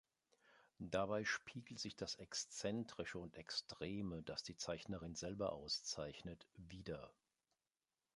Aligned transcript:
Dabei 0.79 1.23
spiegelt 1.25 1.79
sich 1.79 1.95
das 1.95 2.15
Exzentrische 2.15 3.19
und 3.19 3.35
Extreme, 3.35 4.23
das 4.23 4.41
die 4.41 4.57
Zeichnerin 4.57 5.13
selber 5.13 5.53
auszeichnet, 5.53 6.47
wider. 6.57 7.13